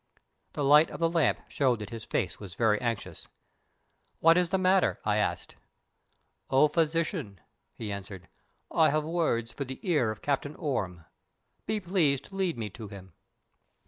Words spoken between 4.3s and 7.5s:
is the matter?" I asked. "O Physician,"